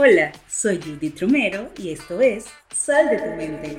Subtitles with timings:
[0.00, 3.76] Hola, soy Judith Romero y esto es Sal de tu mente.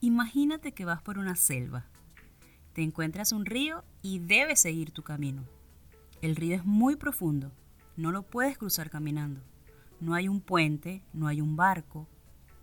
[0.00, 1.86] Imagínate que vas por una selva.
[2.72, 5.42] Te encuentras un río y debes seguir tu camino.
[6.22, 7.50] El río es muy profundo,
[7.96, 9.40] no lo puedes cruzar caminando.
[10.00, 12.08] No hay un puente, no hay un barco.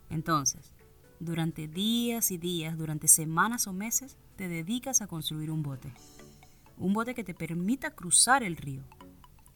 [0.09, 0.73] Entonces,
[1.19, 5.93] durante días y días, durante semanas o meses, te dedicas a construir un bote.
[6.77, 8.83] Un bote que te permita cruzar el río.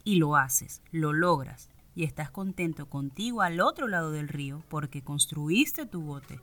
[0.04, 5.02] Y lo haces, lo logras, y estás contento contigo al otro lado del río porque
[5.02, 6.40] construiste tu bote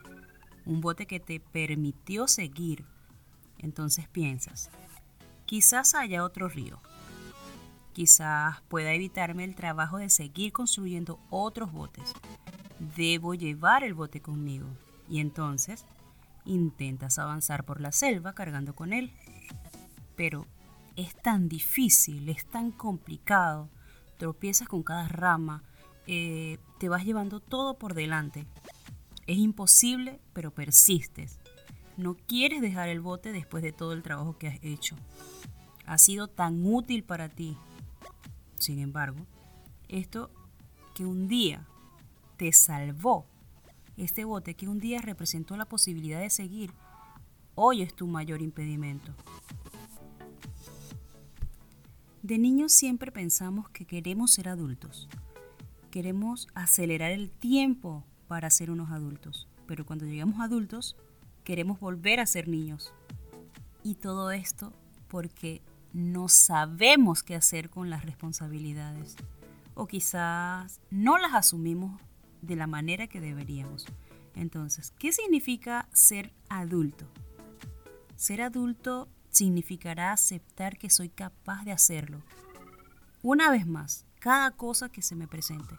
[0.64, 2.84] un bote que te permitió seguir.
[3.58, 4.70] Entonces piensas,
[5.46, 6.80] quizás haya otro río.
[7.92, 12.12] Quizás pueda evitarme el trabajo de seguir construyendo otros botes.
[12.96, 14.66] Debo llevar el bote conmigo.
[15.08, 15.84] Y entonces
[16.44, 19.12] intentas avanzar por la selva cargando con él.
[20.16, 20.46] Pero
[20.96, 23.68] es tan difícil, es tan complicado.
[24.16, 25.62] Tropiezas con cada rama,
[26.06, 28.46] eh, te vas llevando todo por delante.
[29.26, 31.38] Es imposible, pero persistes.
[31.96, 34.96] No quieres dejar el bote después de todo el trabajo que has hecho.
[35.86, 37.56] Ha sido tan útil para ti.
[38.62, 39.18] Sin embargo,
[39.88, 40.30] esto
[40.94, 41.66] que un día
[42.36, 43.26] te salvó,
[43.96, 46.72] este bote que un día representó la posibilidad de seguir,
[47.56, 49.12] hoy es tu mayor impedimento.
[52.22, 55.08] De niños siempre pensamos que queremos ser adultos.
[55.90, 59.48] Queremos acelerar el tiempo para ser unos adultos.
[59.66, 60.94] Pero cuando llegamos adultos,
[61.42, 62.94] queremos volver a ser niños.
[63.82, 64.72] Y todo esto
[65.08, 69.16] porque no sabemos qué hacer con las responsabilidades.
[69.74, 72.00] O quizás no las asumimos
[72.40, 73.86] de la manera que deberíamos.
[74.34, 77.06] Entonces, ¿qué significa ser adulto?
[78.16, 82.22] Ser adulto significará aceptar que soy capaz de hacerlo.
[83.22, 85.74] Una vez más, cada cosa que se me presente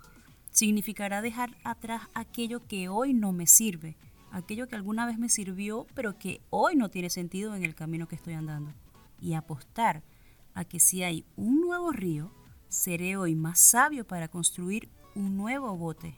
[0.53, 3.97] significará dejar atrás aquello que hoy no me sirve,
[4.31, 8.07] aquello que alguna vez me sirvió, pero que hoy no tiene sentido en el camino
[8.07, 8.71] que estoy andando.
[9.23, 10.03] Y apostar
[10.53, 12.29] a que si hay un nuevo río,
[12.67, 16.17] seré hoy más sabio para construir un nuevo bote.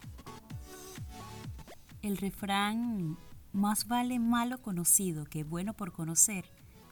[2.01, 3.15] El refrán
[3.53, 6.45] más vale malo conocido que bueno por conocer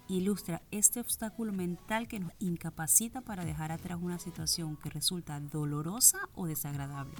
[0.07, 6.29] ilustra este obstáculo mental que nos incapacita para dejar atrás una situación que resulta dolorosa
[6.35, 7.15] o desagradable.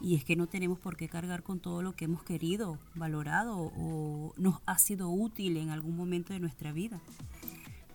[0.00, 3.56] Y es que no tenemos por qué cargar con todo lo que hemos querido, valorado
[3.58, 7.00] o nos ha sido útil en algún momento de nuestra vida.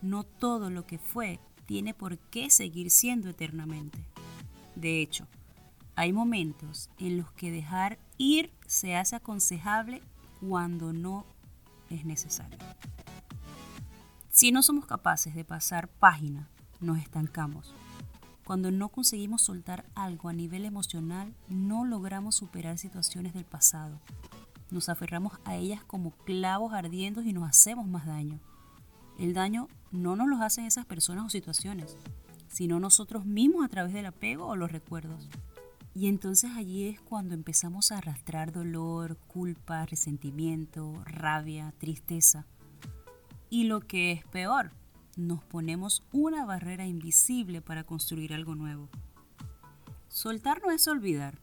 [0.03, 3.97] No todo lo que fue tiene por qué seguir siendo eternamente.
[4.75, 5.27] De hecho,
[5.95, 10.01] hay momentos en los que dejar ir se hace aconsejable
[10.41, 11.25] cuando no
[11.89, 12.57] es necesario.
[14.29, 16.49] Si no somos capaces de pasar página,
[16.81, 17.73] nos estancamos.
[18.43, 24.01] Cuando no conseguimos soltar algo a nivel emocional, no logramos superar situaciones del pasado.
[24.69, 28.41] Nos aferramos a ellas como clavos ardientes y nos hacemos más daño.
[29.23, 31.95] El daño no nos lo hacen esas personas o situaciones,
[32.50, 35.29] sino nosotros mismos a través del apego o los recuerdos.
[35.95, 42.47] Y entonces allí es cuando empezamos a arrastrar dolor, culpa, resentimiento, rabia, tristeza
[43.50, 44.72] y lo que es peor,
[45.16, 48.89] nos ponemos una barrera invisible para construir algo nuevo.
[50.09, 51.39] Soltar no es olvidar.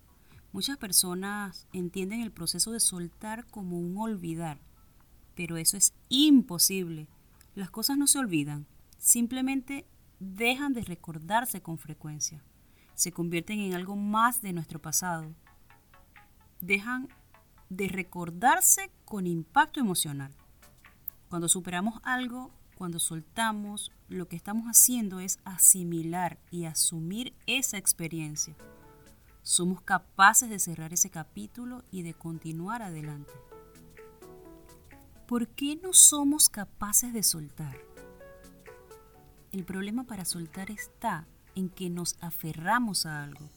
[0.53, 4.61] Muchas personas entienden el proceso de soltar como un olvidar,
[5.35, 7.09] pero eso es imposible.
[7.55, 8.67] Las cosas no se olvidan,
[8.99, 9.87] simplemente
[10.21, 12.43] dejan de recordarse con frecuencia.
[12.95, 15.35] Se convierten en algo más de nuestro pasado.
[16.61, 17.09] Dejan
[17.71, 20.33] de recordarse con impacto emocional.
[21.29, 28.55] Cuando superamos algo, cuando soltamos, lo que estamos haciendo es asimilar y asumir esa experiencia.
[29.43, 33.33] Somos capaces de cerrar ese capítulo y de continuar adelante.
[35.31, 37.79] ¿Por qué no somos capaces de soltar?
[39.53, 41.25] El problema para soltar está
[41.55, 43.49] en que nos aferramos a algo.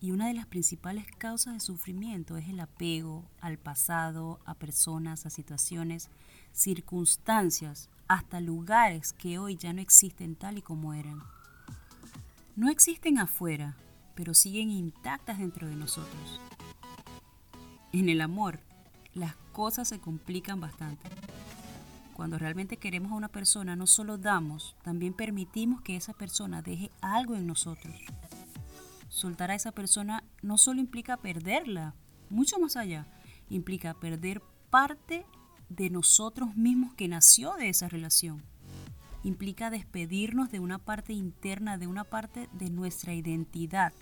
[0.00, 5.26] Y una de las principales causas de sufrimiento es el apego al pasado, a personas,
[5.26, 6.08] a situaciones
[6.52, 11.22] circunstancias, hasta lugares que hoy ya no existen tal y como eran.
[12.56, 13.76] No existen afuera,
[14.14, 16.40] pero siguen intactas dentro de nosotros.
[17.92, 18.60] En el amor,
[19.16, 21.08] las cosas se complican bastante.
[22.12, 26.90] Cuando realmente queremos a una persona, no solo damos, también permitimos que esa persona deje
[27.00, 27.94] algo en nosotros.
[29.08, 31.94] Soltar a esa persona no solo implica perderla,
[32.28, 33.06] mucho más allá.
[33.48, 35.24] Implica perder parte
[35.68, 38.42] de nosotros mismos que nació de esa relación.
[39.24, 43.92] Implica despedirnos de una parte interna, de una parte de nuestra identidad,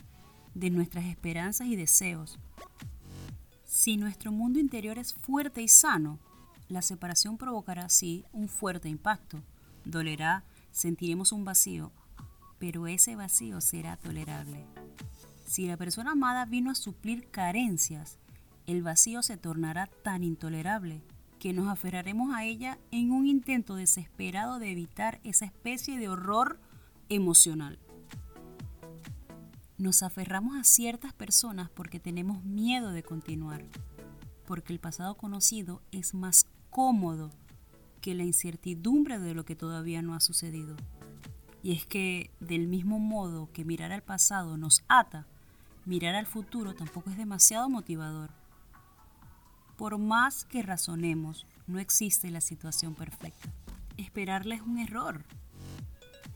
[0.55, 2.39] de nuestras esperanzas y deseos.
[3.85, 6.19] Si nuestro mundo interior es fuerte y sano,
[6.71, 9.43] la separación provocará así un fuerte impacto.
[9.85, 11.93] Dolerá, sentiremos un vacío,
[12.59, 14.65] pero ese vacío será tolerable.
[15.45, 18.17] Si la persona amada vino a suplir carencias,
[18.67, 21.03] el vacío se tornará tan intolerable
[21.39, 26.59] que nos aferraremos a ella en un intento desesperado de evitar esa especie de horror
[27.11, 27.79] emocional.
[29.77, 33.65] Nos aferramos a ciertas personas porque tenemos miedo de continuar,
[34.47, 37.31] porque el pasado conocido es más cómodo
[38.01, 40.77] que la incertidumbre de lo que todavía no ha sucedido.
[41.65, 45.27] Y es que del mismo modo que mirar al pasado nos ata,
[45.87, 48.31] mirar al futuro tampoco es demasiado motivador.
[49.77, 53.49] Por más que razonemos, no existe la situación perfecta.
[53.97, 55.25] Esperarla es un error.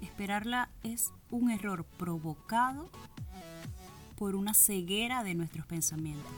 [0.00, 2.91] Esperarla es un error provocado
[4.19, 6.32] por una ceguera de nuestros pensamientos.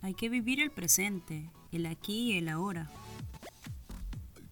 [0.00, 2.88] Hay que vivir el presente, el aquí y el ahora.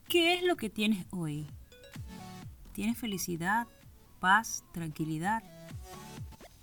[0.07, 1.47] ¿Qué es lo que tienes hoy?
[2.75, 3.67] ¿Tienes felicidad,
[4.21, 5.43] paz, tranquilidad?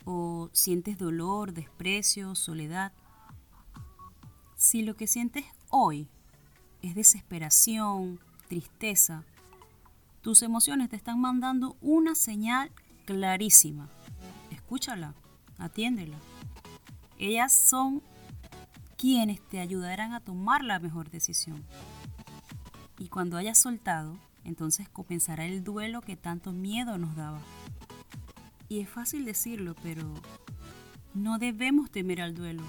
[0.05, 2.91] ¿O sientes dolor, desprecio, soledad?
[4.55, 6.07] Si lo que sientes hoy
[6.83, 9.23] es desesperación, tristeza,
[10.21, 12.71] tus emociones te están mandando una señal
[13.05, 13.89] clarísima.
[14.71, 15.13] Escúchala,
[15.57, 16.17] atiéndela.
[17.19, 18.01] Ellas son
[18.95, 21.61] quienes te ayudarán a tomar la mejor decisión.
[22.97, 27.41] Y cuando hayas soltado, entonces comenzará el duelo que tanto miedo nos daba.
[28.69, 30.09] Y es fácil decirlo, pero
[31.13, 32.63] no debemos temer al duelo.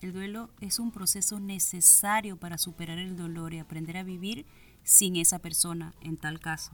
[0.00, 4.44] El duelo es un proceso necesario para superar el dolor y aprender a vivir
[4.82, 6.72] sin esa persona en tal caso.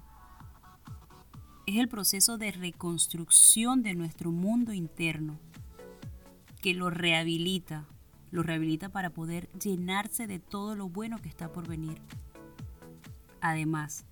[1.72, 5.38] Es el proceso de reconstrucción de nuestro mundo interno
[6.60, 7.86] que lo rehabilita,
[8.30, 11.98] lo rehabilita para poder llenarse de todo lo bueno que está por venir.
[13.40, 14.04] Además,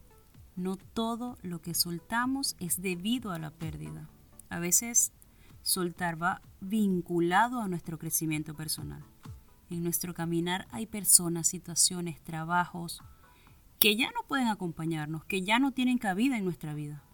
[0.57, 4.09] no todo lo que soltamos es debido a la pérdida.
[4.49, 5.13] A veces
[5.61, 9.05] soltar va vinculado a nuestro crecimiento personal.
[9.69, 13.03] En nuestro caminar hay personas, situaciones, trabajos
[13.79, 17.05] que ya no pueden acompañarnos, que ya no tienen cabida en nuestra vida.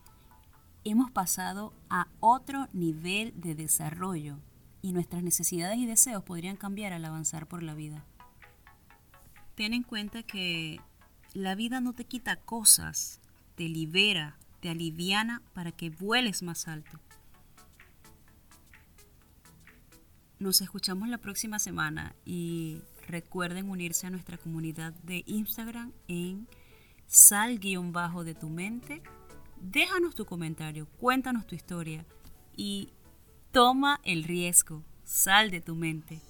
[0.89, 4.39] Hemos pasado a otro nivel de desarrollo
[4.83, 8.05] y nuestras necesidades y deseos podrían cambiar al avanzar por la vida.
[9.57, 10.81] Ten en cuenta que
[11.35, 13.21] la vida no te quita cosas,
[13.57, 17.01] te libera, te aliviana para que vueles más alto.
[20.39, 26.47] Nos escuchamos la próxima semana y recuerden unirse a nuestra comunidad de Instagram en
[27.09, 29.03] sal-bajo de tu mente.
[29.61, 32.05] Déjanos tu comentario, cuéntanos tu historia
[32.57, 32.91] y
[33.53, 36.21] toma el riesgo, sal de tu mente.